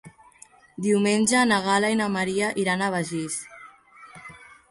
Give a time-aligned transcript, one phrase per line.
[0.85, 3.39] Diumenge na Gal·la i na Maria iran a Begís.